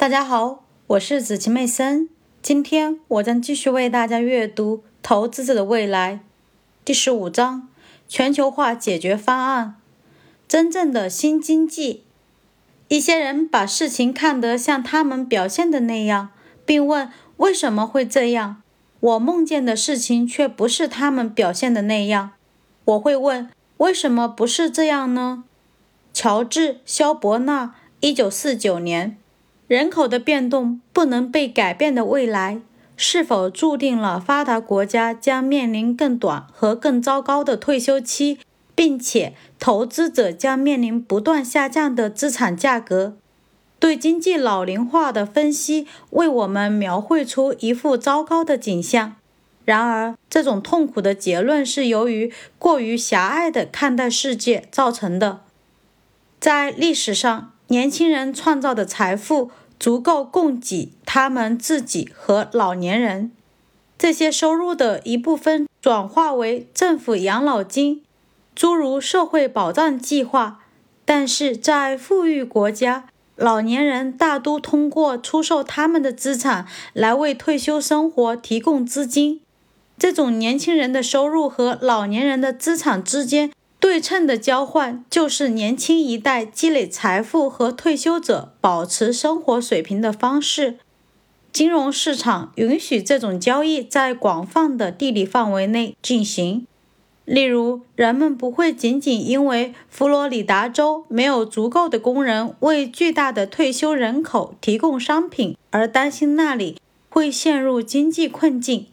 [0.00, 2.08] 大家好，我是紫琪妹森。
[2.40, 6.14] 今天我将继续为大家阅读《投资者的未来》
[6.86, 7.68] 第十五章：
[8.08, 9.74] 全球化解决方案。
[10.48, 12.04] 真正的新经济。
[12.88, 16.30] 一些人把事情看得像他们表现的那样，
[16.64, 18.62] 并问为什么会这样。
[19.00, 22.30] 我梦见的事情却不是他们表现的那样。
[22.86, 25.44] 我会问为什么不是这样呢？
[26.14, 29.18] 乔治·肖伯纳，一九四九年。
[29.70, 32.60] 人口的变动不能被改变的未来，
[32.96, 38.40] 是否注定了发达国家将面临更短和更糟糕的退休期，
[38.74, 43.14] 并且投资者将面临不断下降的资产价格？
[43.78, 49.14] 对经济老龄化的分析为我们描绘出一幅糟糕的景象。
[49.64, 55.42] 然而，这种痛苦的结论是由于过于狭隘地看待世界造成的。
[56.40, 59.52] 在历史上，年轻人创造的财富。
[59.80, 63.32] 足够供给他们自己和老年人。
[63.98, 68.02] 这些收入的一部分转化为政府养老金，
[68.54, 70.60] 诸如社会保障计划。
[71.04, 79.40] 但是在富裕国家，老年人大都通过出售他们的资产来为退休生活提供资金。
[79.98, 83.50] 这种年轻人的收入和老年人的资产之间。
[83.80, 90.76] 对称的交换就是年轻一代积累财富和退休者保持生活水平的方式。
[91.50, 96.66] 金融市场允许这种交易在广泛的地理范围内进行。
[97.24, 106.76] 例如，人们不会仅仅因为佛罗里达州没有足够的工人为巨大的退休人口提供商品而担心那里
[107.08, 108.86] 会陷入经济困境。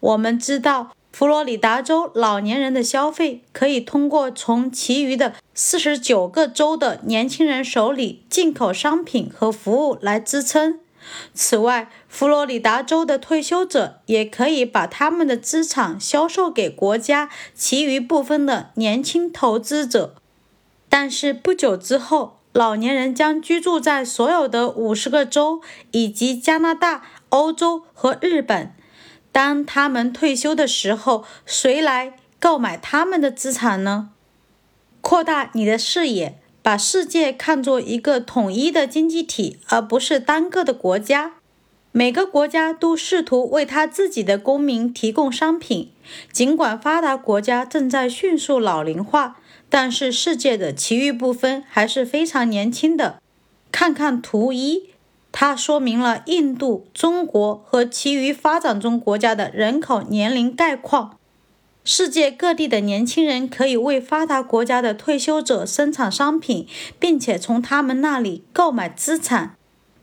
[0.00, 0.92] 我们知道。
[1.14, 10.80] 佛罗里达州老年人的消费可以通过从其余的四十九个州的年轻人手里进口商品和服务来支撑。
[11.32, 20.16] 此外，佛罗里达州的退休者也可以把他们的资产销售给国家其余部分的年轻投资者。
[20.88, 25.60] 但是不久之后，老年人将居住在所有的五十个州
[25.92, 28.74] 以及加拿大、欧洲和日本。
[29.34, 34.10] 当他们退休的时候，谁来购买他们的资产呢？
[35.00, 41.32] 扩大你的视野，把世界看作一个统一的经济体，而不是单个的国家。
[41.90, 45.90] 每个国家都试图为他自己的公民提供商品。
[46.30, 53.20] 尽管发达国家正在迅速老龄化，但是世界的其余部分还是非常年轻的。
[53.72, 54.93] 看看图一。
[55.36, 61.18] 它说明了印度、中国和其余发展中国家的人口年龄概况。
[61.82, 66.68] 世界各地的年轻人可以为发达国家的退休者生产商品，
[67.00, 69.56] 并且从他们那里购买资产。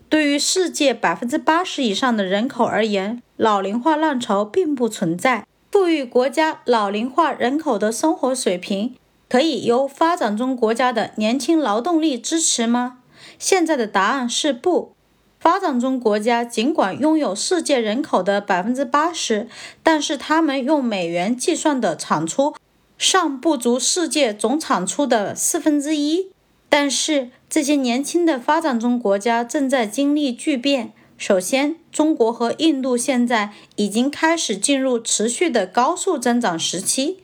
[0.10, 5.48] 对于世界百分之八十以上的人口而言，老龄化浪潮并不存在。
[5.72, 8.98] 富裕国家老龄化人口的生活水平
[9.30, 12.98] 可以由发展中国家的年轻劳动力支持吗？
[13.40, 14.94] 现在的答案是不。
[15.42, 19.48] 发展中国家尽管拥有世界人口的百分之八十，
[19.82, 22.54] 但是他们用美元计算的产出
[22.96, 26.28] 尚不足世界总产出的四分之一。
[26.70, 30.94] 但是这些年轻的发展中国家正在经历巨变。
[31.18, 37.24] 首先，中国和印度现在已经开始进入持续的高速增长时期。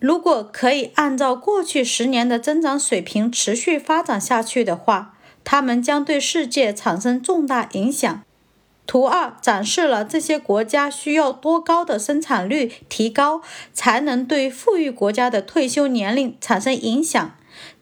[0.00, 5.14] 如果可以按照过去十年的增长水平持续发展下去的话，
[5.44, 8.22] 他们将对世界产生重大影响。
[8.84, 13.40] 图二展示了这些国家需要多高的生产率提高，
[13.72, 17.34] 才能对富裕国家的退休年龄产生影响。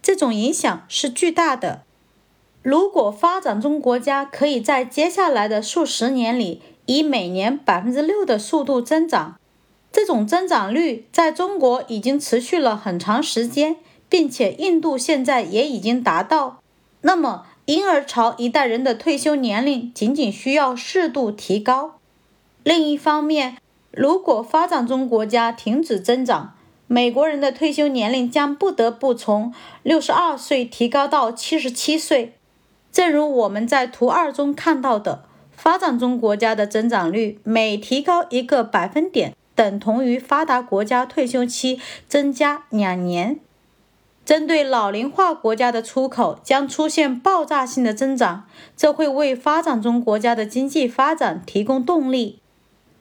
[0.02, 1.82] 这种影响是巨大的。
[2.62, 9.40] 如果发展中国家可以在接下来的数十年里以每年百分之六的速度增长，
[9.90, 13.76] 这种增长率在中国已经持续了很长时间，
[14.10, 16.60] 并且印度现在也已经达到，
[17.00, 17.46] 那么。
[17.70, 22.00] 婴儿潮一代人的退休年龄仅仅需要适度提高。
[22.64, 23.58] 另一方面，
[23.92, 26.54] 如果发展中国家停止增长，
[26.88, 32.34] 美国人的退休年龄将不得不从六十二岁提高到七十七岁。
[32.90, 35.22] 正如我们在图二中看到的，
[35.52, 41.78] 发展中国家的增长率每提高一个百分点，等同于发达国家退休期
[42.08, 43.38] 增加两年。
[44.30, 48.44] 针对老龄化国家的出口将出现爆炸性的增长，
[48.76, 52.38] 这会为发展中国家的经济发展提供动力。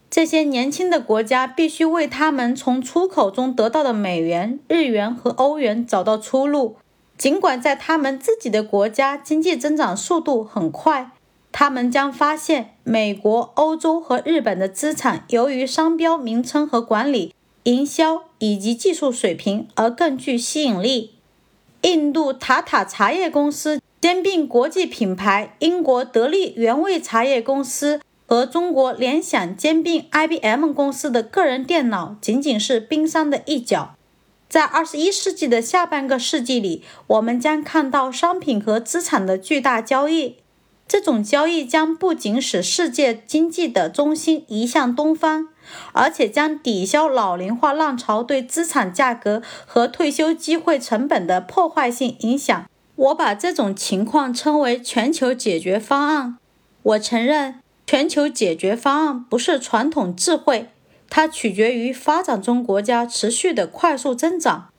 [0.09, 6.77] 这些年轻的国家必须为他们从出口中得到的美元、日元和欧元找到出路。
[7.15, 11.11] 尽管在他们自己的国家经济增长速度很快，
[11.51, 17.35] 他们将发现，美国、欧洲和日本的资产由于商标名称和管理、
[17.65, 21.13] 营销以及技术水平而更具吸引力。
[21.81, 33.95] 印度塔塔茶叶公司兼并国际品牌英国得力原味茶叶公司和中国联想兼并 IBM 公司的个人电脑，仅仅是冰山的一角。
[34.47, 40.37] 在二十一世纪的下半个世纪里，我们将看到商品和资产的巨大交易。
[40.89, 45.49] 这种交易将不仅使世界经济的中心移向东方，
[45.93, 52.67] 而且将抵消老龄化浪潮对资产价格和退休机会成本的破坏性影响。
[52.95, 56.39] 我把这种情况称为全球解决方案。
[56.81, 60.69] 我承认，全球解决方案不是传统智慧。
[61.07, 64.69] 它取决于发展中国家持续的快速增长。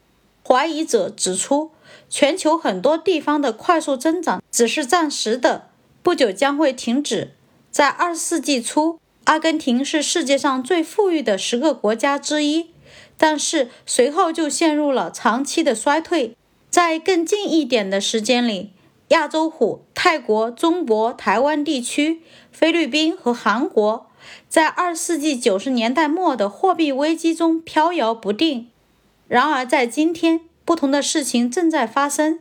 [0.44, 1.70] 怀疑者指出，
[2.08, 5.69] 全球很多地方的快速增长只是暂时的，
[6.02, 7.32] 不久将会停止。
[7.70, 12.70] 在二十世纪初，阿根廷是世界上最富裕的十个国家之一，
[13.16, 16.36] 但是随后就陷入了长期的衰退。
[16.68, 18.70] 在更近一点的时间里，
[19.08, 24.06] 亚洲虎、泰国、中国台湾地区、菲律宾和韩国。
[24.48, 28.68] 在二十世纪九十年代末的货币危机中飘摇不定。
[29.26, 32.38] 然而，在今天，不同的事情正在发生。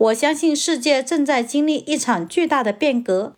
[0.00, 3.34] 我相信世界正在经历一场巨大的变革。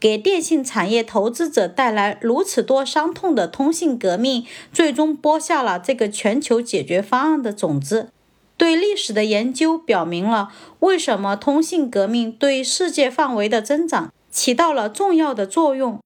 [0.00, 8.08] 给电信产业投资者带来如此多伤痛的通信革命，最终播下了这个全球解决方案的种子。
[8.56, 15.98] 对历史的研究表明了为什么通信革命对世界范围的增长起到了重要的作用。